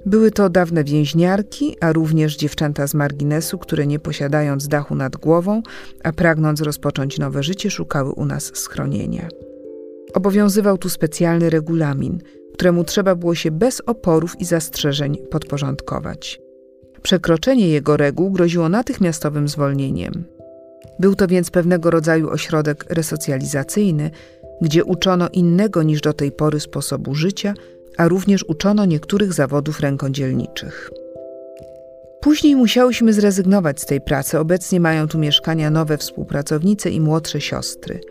Były 0.06 0.32
to 0.32 0.50
dawne 0.50 0.84
więźniarki, 0.84 1.76
a 1.82 1.94
również 1.94 2.38
dziewczęta 2.38 2.88
z 2.88 2.94
marginesu, 2.94 3.58
które 3.58 3.88
nie 3.88 4.00
posiadając 4.00 4.68
dachu 4.68 4.96
nad 4.96 5.16
głową, 5.16 5.62
a 6.04 6.12
pragnąc 6.12 6.62
rozpocząć 6.62 7.20
nowe 7.20 7.44
życie, 7.44 7.72
szukały 7.72 8.12
u 8.12 8.26
nas 8.26 8.52
schronienia. 8.56 9.28
Obowiązywał 10.14 10.78
tu 10.78 10.90
specjalny 10.90 11.50
regulamin, 11.50 12.20
któremu 12.58 12.84
trzeba 12.84 13.16
było 13.16 13.36
się 13.36 13.52
bez 13.52 13.82
oporów 13.86 14.42
i 14.42 14.46
zastrzeżeń 14.46 15.18
podporządkować. 15.32 16.40
Przekroczenie 17.02 17.70
jego 17.70 17.98
reguł 17.98 18.32
groziło 18.32 18.70
natychmiastowym 18.70 19.48
zwolnieniem. 19.48 20.24
Był 21.00 21.16
to 21.16 21.28
więc 21.28 21.52
pewnego 21.52 21.92
rodzaju 21.92 22.30
ośrodek 22.30 22.86
resocjalizacyjny, 22.90 24.12
gdzie 24.62 24.84
uczono 24.84 25.30
innego 25.30 25.84
niż 25.84 26.02
do 26.02 26.14
tej 26.14 26.32
pory 26.32 26.60
sposobu 26.60 27.16
życia, 27.16 27.54
a 27.98 28.08
również 28.08 28.44
uczono 28.48 28.86
niektórych 28.86 29.34
zawodów 29.34 29.80
rękodzielniczych. 29.80 30.92
Później 32.22 32.56
musiałyśmy 32.56 33.14
zrezygnować 33.14 33.82
z 33.82 33.86
tej 33.86 34.02
pracy. 34.02 34.40
Obecnie 34.40 34.80
mają 34.80 35.08
tu 35.08 35.18
mieszkania 35.20 35.70
nowe 35.70 35.98
współpracownice 35.98 36.90
i 36.90 37.02
młodsze 37.02 37.42
siostry. 37.42 38.02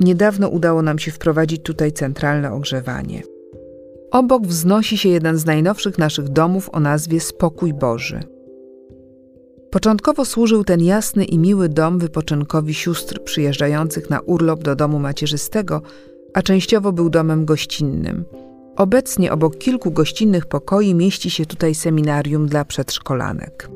Niedawno 0.00 0.48
udało 0.48 0.82
nam 0.82 0.98
się 0.98 1.10
wprowadzić 1.10 1.62
tutaj 1.62 1.92
centralne 1.92 2.52
ogrzewanie. 2.52 3.35
Obok 4.10 4.46
wznosi 4.46 4.98
się 4.98 5.08
jeden 5.08 5.38
z 5.38 5.46
najnowszych 5.46 5.98
naszych 5.98 6.28
domów 6.28 6.70
o 6.72 6.80
nazwie 6.80 7.20
Spokój 7.20 7.74
Boży. 7.74 8.20
Początkowo 9.70 10.24
służył 10.24 10.64
ten 10.64 10.80
jasny 10.80 11.24
i 11.24 11.38
miły 11.38 11.68
dom 11.68 11.98
wypoczynkowi 11.98 12.74
sióstr 12.74 13.24
przyjeżdżających 13.24 14.10
na 14.10 14.20
urlop 14.20 14.62
do 14.62 14.76
domu 14.76 14.98
macierzystego, 14.98 15.82
a 16.34 16.42
częściowo 16.42 16.92
był 16.92 17.10
domem 17.10 17.44
gościnnym. 17.44 18.24
Obecnie 18.76 19.32
obok 19.32 19.58
kilku 19.58 19.90
gościnnych 19.90 20.46
pokoi 20.46 20.94
mieści 20.94 21.30
się 21.30 21.46
tutaj 21.46 21.74
seminarium 21.74 22.46
dla 22.46 22.64
przedszkolanek. 22.64 23.70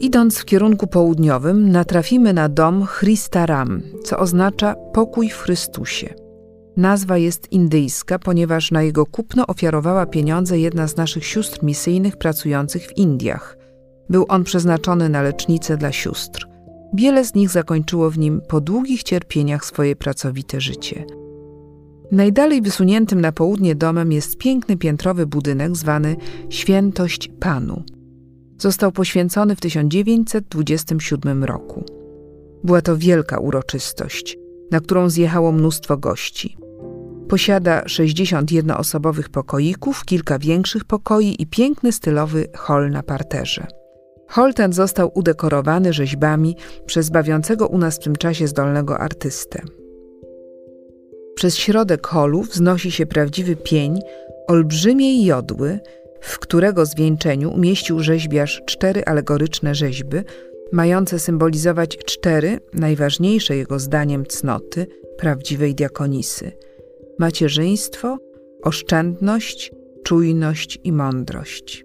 Idąc 0.00 0.38
w 0.38 0.44
kierunku 0.44 0.86
południowym, 0.86 1.70
natrafimy 1.70 2.32
na 2.32 2.48
dom 2.48 2.86
Christaram, 2.98 3.82
co 4.04 4.18
oznacza 4.18 4.74
pokój 4.74 5.30
w 5.30 5.38
Chrystusie. 5.38 6.14
Nazwa 6.78 7.18
jest 7.18 7.52
indyjska, 7.52 8.18
ponieważ 8.18 8.70
na 8.70 8.82
jego 8.82 9.06
kupno 9.06 9.46
ofiarowała 9.46 10.06
pieniądze 10.06 10.58
jedna 10.58 10.88
z 10.88 10.96
naszych 10.96 11.26
sióstr 11.26 11.62
misyjnych 11.62 12.16
pracujących 12.16 12.86
w 12.86 12.96
Indiach. 12.96 13.58
Był 14.10 14.24
on 14.28 14.44
przeznaczony 14.44 15.08
na 15.08 15.22
lecznicę 15.22 15.76
dla 15.76 15.92
sióstr. 15.92 16.48
Wiele 16.94 17.24
z 17.24 17.34
nich 17.34 17.50
zakończyło 17.50 18.10
w 18.10 18.18
nim 18.18 18.40
po 18.48 18.60
długich 18.60 19.02
cierpieniach 19.02 19.64
swoje 19.64 19.96
pracowite 19.96 20.60
życie. 20.60 21.04
Najdalej 22.12 22.62
wysuniętym 22.62 23.20
na 23.20 23.32
południe 23.32 23.74
domem 23.74 24.12
jest 24.12 24.38
piękny 24.38 24.76
piętrowy 24.76 25.26
budynek 25.26 25.76
zwany 25.76 26.16
Świętość 26.48 27.28
Panu. 27.40 27.82
Został 28.58 28.92
poświęcony 28.92 29.56
w 29.56 29.60
1927 29.60 31.44
roku. 31.44 31.84
Była 32.64 32.82
to 32.82 32.96
wielka 32.96 33.38
uroczystość, 33.38 34.38
na 34.70 34.80
którą 34.80 35.10
zjechało 35.10 35.52
mnóstwo 35.52 35.96
gości. 35.96 36.67
Posiada 37.28 37.82
61-osobowych 37.82 39.28
pokoików, 39.28 40.04
kilka 40.04 40.38
większych 40.38 40.84
pokoi 40.84 41.36
i 41.38 41.46
piękny 41.46 41.92
stylowy 41.92 42.48
hol 42.56 42.90
na 42.90 43.02
parterze. 43.02 43.66
Hol 44.28 44.54
ten 44.54 44.72
został 44.72 45.10
udekorowany 45.14 45.92
rzeźbami 45.92 46.56
przez 46.86 47.10
bawiącego 47.10 47.66
u 47.66 47.78
nas 47.78 47.96
w 47.96 47.98
tym 47.98 48.16
czasie 48.16 48.48
zdolnego 48.48 48.98
artystę. 48.98 49.62
Przez 51.34 51.56
środek 51.56 52.06
holu 52.06 52.42
wznosi 52.42 52.90
się 52.90 53.06
prawdziwy 53.06 53.56
pień 53.56 54.00
olbrzymiej 54.46 55.24
jodły, 55.24 55.80
w 56.20 56.38
którego 56.38 56.86
zwieńczeniu 56.86 57.52
umieścił 57.52 58.00
rzeźbiarz 58.00 58.62
cztery 58.66 59.04
alegoryczne 59.04 59.74
rzeźby, 59.74 60.16
mające 60.72 61.18
symbolizować 61.18 61.96
cztery 61.96 62.60
najważniejsze 62.72 63.56
jego 63.56 63.78
zdaniem 63.78 64.26
cnoty 64.26 64.86
prawdziwej 65.18 65.74
diakonisy: 65.74 66.52
macierzyństwo, 67.18 68.18
oszczędność, 68.62 69.72
czujność 70.02 70.78
i 70.84 70.92
mądrość. 70.92 71.84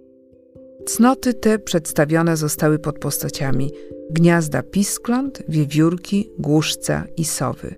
Cnoty 0.85 1.33
te 1.33 1.59
przedstawione 1.59 2.37
zostały 2.37 2.79
pod 2.79 2.99
postaciami 2.99 3.71
gniazda 4.11 4.63
piskląt, 4.63 5.43
wiewiórki, 5.47 6.29
głuszca 6.39 7.05
i 7.17 7.25
sowy. 7.25 7.75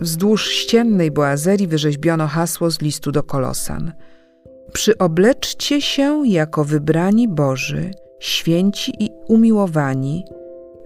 Wzdłuż 0.00 0.50
ściennej 0.50 1.10
boazerii 1.10 1.66
wyrzeźbiono 1.66 2.26
hasło 2.26 2.70
z 2.70 2.80
listu 2.80 3.12
do 3.12 3.22
Kolosan. 3.22 3.92
Przyobleczcie 4.72 5.80
się 5.80 6.22
jako 6.26 6.64
wybrani 6.64 7.28
Boży, 7.28 7.90
święci 8.20 8.92
i 8.98 9.10
umiłowani 9.28 10.24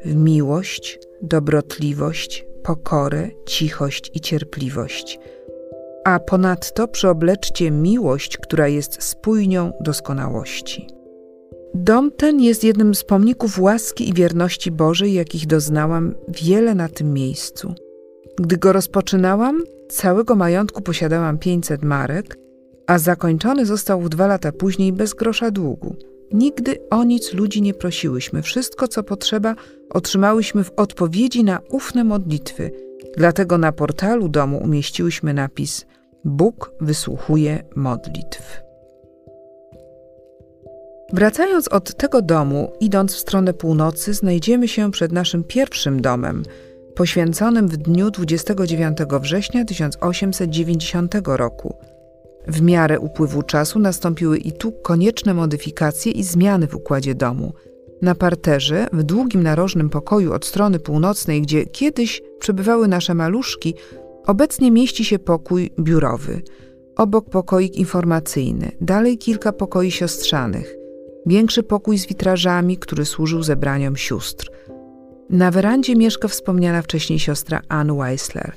w 0.05 0.15
miłość, 0.15 0.99
dobrotliwość, 1.23 2.47
pokorę, 2.62 3.29
cichość 3.47 4.11
i 4.15 4.21
cierpliwość. 4.21 5.19
A 6.05 6.21
ponadto 6.21 6.88
przyobleczcie 6.88 7.71
miłość, 7.71 8.37
która 8.37 8.69
jest 8.69 9.02
spójnią 9.02 9.73
doskonałości. 9.81 10.87
Dom 11.75 12.11
ten 12.11 12.40
jest 12.40 12.64
jednym 12.64 12.95
z 12.95 13.05
pomników 13.05 13.59
łaski 13.59 14.09
i 14.09 14.14
wierności 14.14 14.71
Bożej, 14.71 15.12
jakich 15.12 15.47
doznałam 15.47 16.14
wiele 16.28 16.75
na 16.75 16.88
tym 16.88 17.12
miejscu. 17.12 17.75
Gdy 18.37 18.57
go 18.57 18.73
rozpoczynałam, 18.73 19.62
całego 19.88 20.35
majątku 20.35 20.83
posiadałam 20.83 21.38
500 21.38 21.83
marek, 21.83 22.38
a 22.87 22.99
zakończony 22.99 23.67
został 23.67 24.09
dwa 24.09 24.26
lata 24.26 24.52
później 24.52 24.93
bez 24.93 25.14
grosza 25.14 25.50
długu. 25.50 25.97
Nigdy 26.33 26.76
o 26.90 27.05
nic 27.05 27.33
ludzi 27.33 27.62
nie 27.62 27.75
prosiłyśmy. 27.75 28.43
Wszystko, 28.43 28.88
co 28.88 29.02
potrzeba, 29.02 29.55
otrzymałyśmy 29.90 30.64
w 30.64 30.73
odpowiedzi 30.76 31.45
na 31.45 31.61
ufne 31.71 32.05
modlitwy. 32.05 32.71
Dlatego 33.17 33.59
na 33.59 33.73
portalu 33.73 34.29
domu 34.29 34.59
umieściłyśmy 34.65 35.35
napis 35.35 35.87
Bóg 36.25 36.73
wysłuchuje 36.81 37.65
modlitw. 37.77 38.62
Wracając 41.12 41.69
od 41.69 41.95
tego 41.95 42.23
domu, 42.23 42.73
idąc 42.81 43.15
w 43.15 43.19
stronę 43.19 43.55
północy, 43.55 44.15
znajdziemy 44.15 44.69
się 44.69 44.91
przed 44.91 45.12
naszym 45.12 45.45
pierwszym 45.45 46.03
domem, 46.03 46.43
poświęconym 46.95 47.69
w 47.69 47.77
dniu 47.77 48.11
29 48.11 48.99
września 49.21 49.65
1890 49.65 51.15
roku. 51.25 51.75
W 52.49 52.62
miarę 52.62 53.00
upływu 53.00 53.43
czasu 53.43 53.79
nastąpiły 53.79 54.38
i 54.38 54.53
tu 54.53 54.73
konieczne 54.73 55.35
modyfikacje 55.35 56.12
i 56.12 56.25
zmiany 56.25 56.67
w 56.67 56.75
układzie 56.75 57.15
domu. 57.15 57.53
Na 58.02 58.14
parterze, 58.14 58.87
w 58.93 59.02
długim 59.02 59.43
narożnym 59.43 59.90
pokoju 59.90 60.33
od 60.33 60.47
strony 60.47 60.78
północnej, 60.78 61.43
gdzie 61.43 61.67
kiedyś 61.67 62.23
przebywały 62.38 62.88
nasze 62.88 63.14
maluszki, 63.14 63.75
obecnie 64.26 64.71
mieści 64.71 65.05
się 65.05 65.19
pokój 65.19 65.71
biurowy. 65.81 66.43
Obok 66.97 67.31
pokoik 67.31 67.76
informacyjny, 67.76 68.73
dalej 68.81 69.19
kilka 69.19 69.52
pokoi 69.52 69.90
siostrzanych, 69.90 70.76
większy 71.26 71.62
pokój 71.62 71.99
z 71.99 72.07
witrażami, 72.07 72.78
który 72.78 73.05
służył 73.05 73.43
zebraniom 73.43 73.97
sióstr. 73.97 74.50
Na 75.31 75.50
werandzie 75.50 75.97
mieszka 75.97 76.28
wspomniana 76.28 76.83
wcześniej 76.83 77.19
siostra 77.19 77.62
Ann 77.69 77.97
Weisler. 77.97 78.52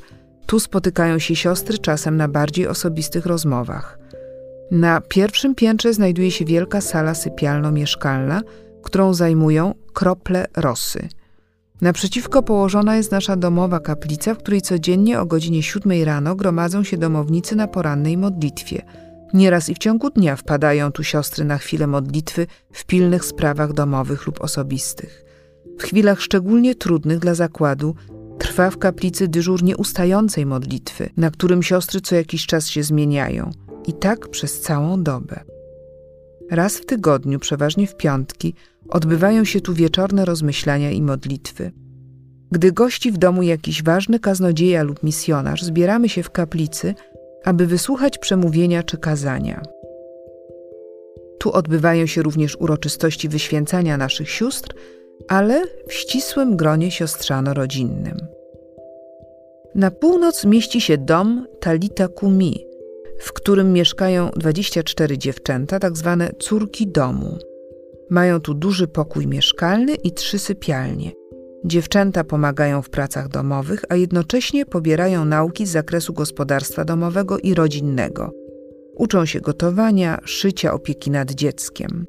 Tu 0.45 0.60
spotykają 0.60 1.19
się 1.19 1.36
siostry 1.36 1.77
czasem 1.77 2.17
na 2.17 2.27
bardziej 2.27 2.67
osobistych 2.67 3.25
rozmowach. 3.25 4.00
Na 4.71 5.01
pierwszym 5.01 5.55
piętrze 5.55 5.93
znajduje 5.93 6.31
się 6.31 6.45
wielka 6.45 6.81
sala 6.81 7.13
sypialno-mieszkalna, 7.13 8.41
którą 8.81 9.13
zajmują 9.13 9.75
krople 9.93 10.45
rosy. 10.57 11.09
Naprzeciwko 11.81 12.43
położona 12.43 12.95
jest 12.95 13.11
nasza 13.11 13.35
domowa 13.35 13.79
kaplica, 13.79 14.33
w 14.35 14.38
której 14.38 14.61
codziennie 14.61 15.19
o 15.19 15.25
godzinie 15.25 15.63
7 15.63 16.03
rano 16.03 16.35
gromadzą 16.35 16.83
się 16.83 16.97
domownicy 16.97 17.55
na 17.55 17.67
porannej 17.67 18.17
modlitwie– 18.17 18.81
Nieraz 19.33 19.69
i 19.69 19.75
w 19.75 19.77
ciągu 19.77 20.09
dnia 20.09 20.35
wpadają 20.35 20.91
tu 20.91 21.03
siostry 21.03 21.45
na 21.45 21.57
chwilę 21.57 21.88
modlitwy 21.88 22.47
w 22.71 22.85
pilnych 22.85 23.25
sprawach 23.25 23.73
domowych 23.73 24.27
lub 24.27 24.41
osobistych. 24.41 25.23
W 25.79 25.83
chwilach 25.83 26.21
szczególnie 26.21 26.75
trudnych 26.75 27.19
dla 27.19 27.33
zakładu 27.33 27.95
trwa 28.39 28.69
w 28.69 28.77
kaplicy 28.77 29.27
dyżur 29.27 29.63
nieustającej 29.63 30.45
modlitwy, 30.45 31.09
na 31.17 31.31
którym 31.31 31.63
siostry 31.63 32.01
co 32.01 32.15
jakiś 32.15 32.45
czas 32.45 32.67
się 32.67 32.83
zmieniają 32.83 33.51
i 33.88 33.93
tak 33.93 34.27
przez 34.29 34.61
całą 34.61 35.03
dobę. 35.03 35.43
Raz 36.51 36.77
w 36.77 36.86
tygodniu, 36.86 37.39
przeważnie 37.39 37.88
w 37.88 37.96
piątki, 37.96 38.53
odbywają 38.89 39.46
się 39.46 39.62
tu 39.62 39.74
wieczorne 39.74 40.25
rozmyślania 40.25 40.91
i 40.91 41.01
modlitwy. 41.01 41.72
Gdy 42.51 42.72
gości 42.72 43.12
w 43.12 43.17
domu 43.17 43.43
jakiś 43.43 43.84
ważny 43.84 44.20
kaznodzieja 44.20 44.84
lub 44.84 45.03
misjonarz, 45.03 45.63
zbieramy 45.63 46.10
się 46.10 46.24
w 46.24 46.31
kaplicy– 46.31 46.93
aby 47.43 47.67
wysłuchać 47.67 48.17
przemówienia 48.17 48.84
czy 48.84 48.98
kazania. 48.98 49.62
Tu 51.39 51.51
odbywają 51.51 52.05
się 52.05 52.22
również 52.22 52.55
uroczystości 52.55 53.29
wyświęcania 53.29 53.98
naszych 53.98 54.29
sióstr, 54.29 54.75
ale 55.27 55.63
w 55.88 55.93
ścisłym 55.93 56.58
gronie 56.58 56.91
siostrzano-rodzinnym. 56.91 58.17
Na 59.75 59.91
północ 59.91 60.46
mieści 60.46 60.81
się 60.81 60.98
dom 60.98 61.48
Talita 61.60 62.08
Kumi, 62.08 62.65
w 63.21 63.33
którym 63.33 63.73
mieszkają 63.73 64.29
24 64.35 65.17
dziewczęta, 65.17 65.79
tak 65.79 65.97
zwane 65.97 66.31
córki 66.39 66.87
domu. 66.87 67.37
Mają 68.09 68.39
tu 68.39 68.53
duży 68.53 68.87
pokój 68.87 69.27
mieszkalny 69.27 69.95
i 69.95 70.11
trzy 70.11 70.39
sypialnie. 70.39 71.11
Dziewczęta 71.65 72.23
pomagają 72.23 72.81
w 72.81 72.89
pracach 72.89 73.27
domowych, 73.27 73.85
a 73.89 73.95
jednocześnie 73.95 74.65
pobierają 74.65 75.25
nauki 75.25 75.65
z 75.65 75.71
zakresu 75.71 76.13
gospodarstwa 76.13 76.85
domowego 76.85 77.37
i 77.37 77.53
rodzinnego. 77.53 78.31
Uczą 78.95 79.25
się 79.25 79.39
gotowania, 79.39 80.19
szycia, 80.25 80.73
opieki 80.73 81.11
nad 81.11 81.31
dzieckiem. 81.31 82.05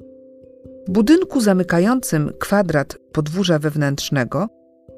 W 0.87 0.91
budynku 0.91 1.41
zamykającym 1.41 2.31
kwadrat 2.39 2.97
podwórza 3.11 3.59
wewnętrznego 3.59 4.47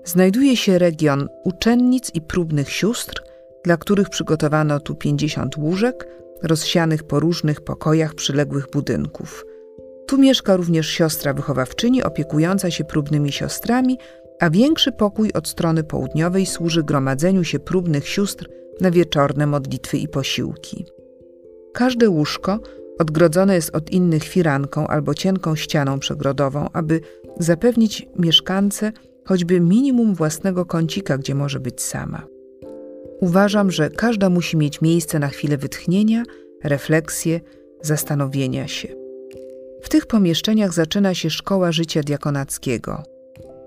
znajduje 0.06 0.58
się 0.58 0.78
region 0.78 1.28
uczennic 1.44 2.12
i 2.14 2.22
próbnych 2.22 2.72
sióstr, 2.72 3.25
dla 3.66 3.78
których 3.78 4.10
przygotowano 4.10 4.80
tu 4.80 4.96
50 4.96 5.58
łóżek 5.58 6.08
rozsianych 6.44 7.04
po 7.04 7.20
różnych 7.20 7.62
pokojach 7.62 8.14
przyległych 8.14 8.68
budynków. 8.72 9.46
Tu 10.08 10.18
mieszka 10.18 10.56
również 10.56 10.88
siostra 10.88 11.34
wychowawczyni 11.34 12.04
opiekująca 12.04 12.72
się 12.72 12.84
próbnymi 12.84 13.32
siostrami, 13.32 13.98
a 14.40 14.50
większy 14.50 14.92
pokój 14.92 15.32
od 15.34 15.48
strony 15.48 15.84
południowej 15.84 16.46
służy 16.46 16.84
gromadzeniu 16.84 17.44
się 17.44 17.60
próbnych 17.60 18.08
sióstr 18.08 18.50
na 18.82 18.92
wieczorne 18.92 19.48
modlitwy 19.48 19.98
i 19.98 20.08
posiłki. 20.08 20.86
Każde 21.74 22.10
łóżko 22.10 22.60
odgrodzone 23.00 23.56
jest 23.56 23.76
od 23.76 23.90
innych 23.90 24.24
firanką 24.24 24.88
albo 24.88 25.14
cienką 25.14 25.56
ścianą 25.56 26.00
przegrodową, 26.00 26.70
aby 26.74 27.02
zapewnić 27.40 28.08
mieszkance 28.20 28.92
choćby 29.26 29.60
minimum 29.60 30.16
własnego 30.16 30.66
kącika, 30.66 31.18
gdzie 31.18 31.36
może 31.36 31.60
być 31.60 31.82
sama. 31.82 32.35
Uważam, 33.22 33.72
że 33.72 33.90
każda 33.90 34.30
musi 34.30 34.58
mieć 34.58 34.82
miejsce 34.82 35.20
na 35.20 35.28
chwilę 35.28 35.58
wytchnienia, 35.58 36.24
refleksję, 36.64 37.40
zastanowienia 37.82 38.68
się. 38.68 38.88
W 39.82 39.90
tych 39.90 40.06
pomieszczeniach 40.06 40.74
zaczyna 40.74 41.14
się 41.14 41.30
szkoła 41.30 41.72
życia 41.72 42.04
diakonackiego. 42.04 43.04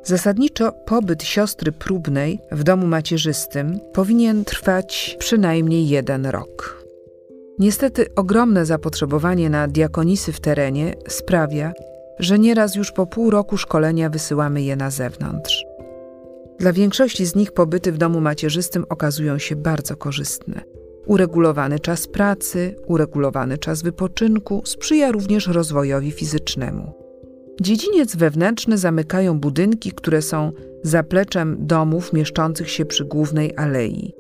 Zasadniczo 0.05 0.73
pobyt 0.73 1.23
siostry 1.23 1.73
próbnej 1.73 2.39
w 2.53 2.63
domu 2.63 2.87
macierzystym 2.87 3.81
powinien 3.93 4.45
trwać 4.45 5.17
przynajmniej 5.19 5.89
jeden 5.89 6.27
rok. 6.27 6.85
Niestety 7.59 8.07
ogromne 8.17 8.67
zapotrzebowanie 8.67 9.51
na 9.51 9.69
diakonisy 9.69 10.33
w 10.33 10.41
terenie 10.41 10.95
sprawia, 11.09 11.73
że 12.19 12.39
nieraz 12.39 12.75
już 12.75 12.93
po 12.93 13.07
pół 13.07 13.31
roku 13.31 13.57
szkolenia 13.57 14.11
wysyłamy 14.11 14.63
je 14.63 14.77
na 14.77 14.91
zewnątrz. 14.91 15.68
Dla 16.59 16.73
większości 16.73 17.27
z 17.27 17.35
nich 17.35 17.53
pobyty 17.53 17.93
w 17.93 17.99
domu 17.99 18.21
macierzystym 18.21 18.85
okazują 18.89 19.39
się 19.39 19.57
bardzo 19.57 19.97
korzystne. 19.97 20.61
Uregulowany 21.07 21.79
czas 21.79 22.07
pracy, 22.07 22.75
uregulowany 22.87 23.59
czas 23.59 23.83
wypoczynku 23.83 24.63
sprzyja 24.65 25.13
również 25.13 25.47
rozwojowi 25.47 26.11
fizycznemu. 26.11 26.93
Dziedziniec 27.61 28.17
wewnętrzny 28.17 28.79
zamykają 28.79 29.41
budynki, 29.41 29.93
które 29.93 30.23
są 30.23 30.53
zapleczem 30.83 31.57
domów 31.61 32.13
mieszczących 32.13 32.71
się 32.71 32.85
przy 32.85 33.05
głównej 33.05 33.53
alei. 33.57 34.15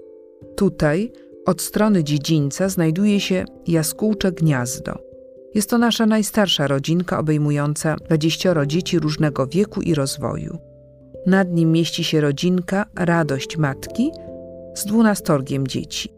Tutaj, 0.56 1.12
od 1.46 1.62
strony 1.62 2.04
dziedzińca, 2.04 2.68
znajduje 2.68 3.20
się 3.20 3.44
jaskółcze 3.66 4.32
gniazdo. 4.32 4.98
Jest 5.54 5.70
to 5.70 5.78
nasza 5.78 6.06
najstarsza 6.06 6.66
rodzinka 6.66 7.18
obejmująca 7.18 7.96
20 7.96 8.66
dzieci 8.66 8.98
różnego 8.98 9.46
wieku 9.46 9.80
i 9.80 9.94
rozwoju. 9.94 10.67
Nad 11.28 11.52
nim 11.52 11.72
mieści 11.72 12.04
się 12.04 12.20
rodzinka 12.20 12.86
Radość 12.94 13.56
Matki 13.56 14.10
z 14.74 14.84
dwunastorgiem 14.84 15.66
dzieci. 15.66 16.08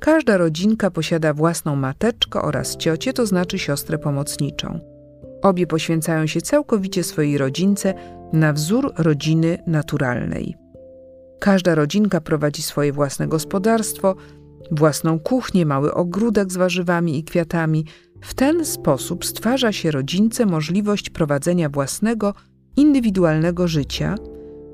Każda 0.00 0.36
rodzinka 0.36 0.90
posiada 0.90 1.34
własną 1.34 1.76
mateczkę 1.76 2.42
oraz 2.42 2.76
ciocię, 2.76 3.12
to 3.12 3.26
znaczy 3.26 3.58
siostrę 3.58 3.98
pomocniczą. 3.98 4.80
Obie 5.42 5.66
poświęcają 5.66 6.26
się 6.26 6.40
całkowicie 6.40 7.04
swojej 7.04 7.38
rodzince 7.38 7.94
na 8.32 8.52
wzór 8.52 8.92
rodziny 8.98 9.58
naturalnej. 9.66 10.54
Każda 11.40 11.74
rodzinka 11.74 12.20
prowadzi 12.20 12.62
swoje 12.62 12.92
własne 12.92 13.28
gospodarstwo, 13.28 14.14
własną 14.70 15.18
kuchnię, 15.18 15.66
mały 15.66 15.94
ogródek 15.94 16.52
z 16.52 16.56
warzywami 16.56 17.18
i 17.18 17.24
kwiatami. 17.24 17.84
W 18.20 18.34
ten 18.34 18.64
sposób 18.64 19.24
stwarza 19.24 19.72
się 19.72 19.90
rodzince 19.90 20.46
możliwość 20.46 21.10
prowadzenia 21.10 21.68
własnego, 21.68 22.34
indywidualnego 22.76 23.68
życia– 23.68 24.14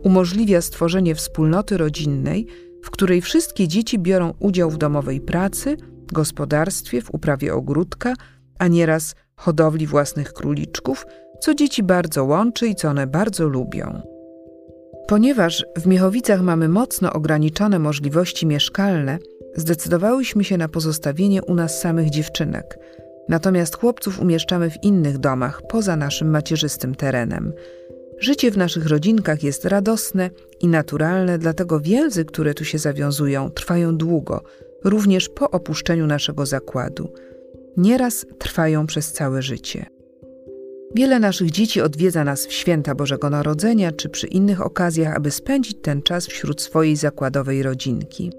umożliwia 0.03 0.61
stworzenie 0.61 1.15
wspólnoty 1.15 1.77
rodzinnej, 1.77 2.47
w 2.83 2.91
której 2.91 3.21
wszystkie 3.21 3.69
dzieci 3.69 3.99
biorą 3.99 4.33
udział 4.39 4.71
w 4.71 4.79
domowej 4.79 5.21
pracy, 5.21 5.77
gospodarstwie, 6.13 7.01
w 7.03 7.15
uprawie 7.15 7.55
ogródka, 7.55 8.15
a 8.59 8.69
nieraz 8.69 9.15
hodowli 9.37 9.87
własnych 9.87 10.33
króliczków, 10.33 11.07
co 11.41 11.55
dzieci 11.55 11.83
bardzo 11.83 12.25
łączy 12.25 12.69
i 12.69 12.75
co 12.75 12.89
one 12.89 13.07
bardzo 13.07 13.49
lubią. 13.49 14.03
Ponieważ 15.09 15.65
w 15.77 15.87
Miechowicach 15.87 16.43
mamy 16.43 16.69
mocno 16.69 17.13
ograniczone 17.13 17.79
możliwości 17.79 18.47
mieszkalne, 18.47 19.19
zdecydowałyśmy 19.57 20.45
się 20.45 20.57
na 20.57 20.69
pozostawienie 20.69 21.43
u 21.43 21.55
nas 21.55 21.81
samych 21.81 22.11
dziewczynek. 22.11 22.79
Natomiast 23.29 23.77
chłopców 23.77 24.21
umieszczamy 24.21 24.71
w 24.71 24.85
innych 24.85 25.19
domach, 25.19 25.63
poza 25.69 25.97
naszym 25.97 26.31
macierzystym 26.31 26.95
terenem. 26.95 27.53
Życie 28.19 28.51
w 28.51 28.57
naszych 28.57 28.87
rodzinkach 28.87 29.43
jest 29.43 29.65
radosne 29.65 30.31
i 30.61 30.69
naturalne, 30.69 31.39
dlatego 31.39 31.81
więzy, 31.81 32.25
które 32.25 32.55
tu 32.55 32.65
się 32.65 32.79
zawiązują, 32.79 33.51
trwają 33.51 33.97
długo, 33.97 34.43
również 34.85 35.29
po 35.29 35.51
opuszczeniu 35.51 36.07
naszego 36.07 36.47
zakładu. 36.47 37.13
Nieraz 37.77 38.27
trwają 38.39 38.87
przez 38.87 39.13
całe 39.13 39.43
życie. 39.43 39.87
Wiele 40.95 41.19
naszych 41.19 41.51
dzieci 41.51 41.81
odwiedza 41.81 42.25
nas 42.25 42.47
w 42.47 42.53
święta 42.53 42.95
Bożego 42.95 43.31
Narodzenia 43.31 43.93
czy 43.93 44.09
przy 44.09 44.27
innych 44.27 44.61
okazjach, 44.67 45.17
aby 45.17 45.31
spędzić 45.31 45.77
ten 45.83 46.03
czas 46.03 46.27
wśród 46.27 46.63
swojej 46.63 46.97
zakładowej 46.97 47.63
rodzinki. 47.63 48.33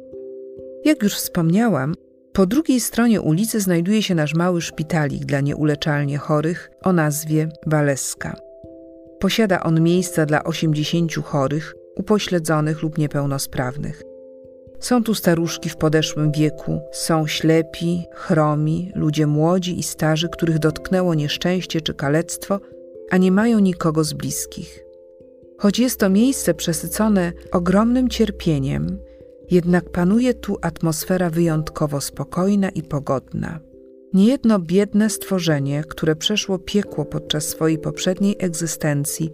Jak 0.85 1.03
już 1.03 1.15
wspomniałam, 1.15 1.95
po 2.33 2.45
drugiej 2.45 2.79
stronie 2.79 3.21
ulicy 3.21 3.59
znajduje 3.59 4.03
się 4.03 4.15
nasz 4.15 4.33
mały 4.33 4.61
szpitalik 4.61 5.25
dla 5.25 5.41
nieuleczalnie 5.41 6.17
chorych 6.17 6.69
o 6.83 6.93
nazwie 6.93 7.49
Waleska. 7.65 8.52
Posiada 9.23 9.63
on 9.63 9.81
miejsca 9.81 10.25
dla 10.25 10.43
80 10.43 11.13
chorych, 11.23 11.75
upośledzonych 11.95 12.81
lub 12.81 12.97
niepełnosprawnych. 12.97 14.03
Są 14.79 15.03
tu 15.03 15.15
staruszki 15.15 15.69
w 15.69 15.77
podeszłym 15.77 16.31
wieku, 16.31 16.81
są 16.91 17.27
ślepi, 17.27 18.05
chromi, 18.13 18.91
ludzie 18.95 19.27
młodzi 19.27 19.79
i 19.79 19.83
starzy, 19.83 20.29
których 20.29 20.59
dotknęło 20.59 21.13
nieszczęście 21.13 21.81
czy 21.81 21.93
kalectwo, 21.93 22.59
a 23.11 23.17
nie 23.17 23.31
mają 23.31 23.59
nikogo 23.59 24.03
z 24.03 24.13
bliskich. 24.13 24.83
Choć 25.57 25.79
jest 25.79 25.99
to 25.99 26.09
miejsce 26.09 26.53
przesycone 26.53 27.33
ogromnym 27.51 28.09
cierpieniem, 28.09 28.99
jednak 29.51 29.89
panuje 29.89 30.33
tu 30.33 30.57
atmosfera 30.61 31.29
wyjątkowo 31.29 32.01
spokojna 32.01 32.69
i 32.69 32.83
pogodna. 32.83 33.59
Niejedno 34.13 34.59
biedne 34.59 35.09
stworzenie, 35.09 35.83
które 35.83 36.15
przeszło 36.15 36.59
piekło 36.59 37.05
podczas 37.05 37.47
swojej 37.47 37.77
poprzedniej 37.77 38.35
egzystencji, 38.39 39.29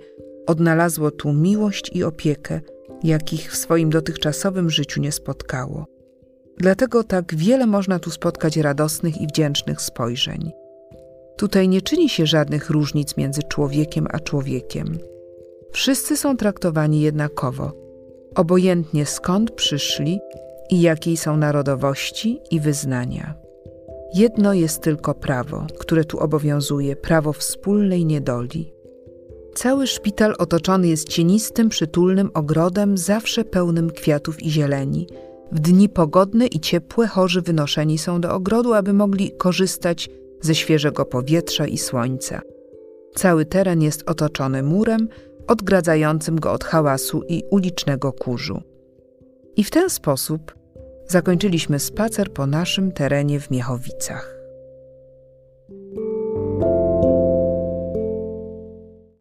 odnalazło 0.48 1.12
tu 1.12 1.34
miłość 1.34 1.92
i 1.94 2.04
opiekę, 2.04 2.62
jakich 3.04 3.52
w 3.52 3.56
swoim 3.56 3.90
dotychczasowym 3.90 4.70
życiu 4.70 5.02
nie 5.02 5.12
spotkało. 5.12 5.86
Dlatego 6.58 7.04
tak 7.04 7.36
wiele 7.36 7.66
można 7.66 8.00
tu 8.00 8.12
spotkać 8.12 8.58
radosnych 8.58 9.22
i 9.22 9.28
wdzięcznych 9.28 9.82
spojrzeń. 9.82 10.52
Tutaj 11.38 11.68
nie 11.68 11.82
czyni 11.82 12.10
się 12.10 12.26
żadnych 12.26 12.70
różnic 12.70 13.18
między 13.18 13.44
człowiekiem 13.44 14.08
a 14.12 14.20
człowiekiem. 14.20 14.98
Wszyscy 15.72 16.18
są 16.18 16.38
traktowani 16.38 17.02
jednakowo, 17.02 17.72
obojętnie 18.36 19.06
skąd 19.06 19.52
przyszli 19.52 20.20
i 20.70 20.82
jakiej 20.82 21.18
są 21.18 21.38
narodowości 21.38 22.40
i 22.52 22.60
wyznania. 22.60 23.49
Jedno 24.14 24.54
jest 24.54 24.82
tylko 24.82 25.14
prawo, 25.14 25.68
które 25.80 26.06
tu 26.06 26.20
obowiązuje 26.20 26.96
prawo 26.96 27.34
wspólnej 27.34 28.06
niedoli. 28.06 28.74
Cały 29.56 29.88
szpital 29.88 30.36
otoczony 30.38 30.88
jest 30.88 31.10
cienistym, 31.10 31.70
przytulnym 31.70 32.32
ogrodem, 32.34 32.98
zawsze 32.98 33.44
pełnym 33.44 33.90
kwiatów 33.90 34.44
i 34.44 34.50
zieleni. 34.50 35.08
W 35.52 35.60
dni 35.60 35.90
pogodne 35.90 36.48
i 36.48 36.60
ciepłe 36.60 37.08
chorzy 37.08 37.42
wynoszeni 37.42 37.98
są 37.98 38.22
do 38.22 38.34
ogrodu, 38.34 38.74
aby 38.74 38.94
mogli 38.94 39.32
korzystać 39.32 40.10
ze 40.42 40.56
świeżego 40.56 41.06
powietrza 41.06 41.68
i 41.68 41.78
słońca. 41.78 42.42
Cały 43.16 43.46
teren 43.46 43.82
jest 43.82 44.10
otoczony 44.10 44.64
murem, 44.64 45.08
odgradzającym 45.48 46.40
go 46.40 46.52
od 46.52 46.64
hałasu 46.64 47.24
i 47.28 47.44
ulicznego 47.52 48.14
kurzu. 48.14 48.62
I 49.56 49.64
w 49.64 49.72
ten 49.72 49.90
sposób 49.90 50.59
zakończyliśmy 51.12 51.80
spacer 51.80 52.34
po 52.34 52.48
naszym 52.48 52.92
terenie 52.92 53.40
w 53.40 53.52
Miechowicach. 53.52 54.39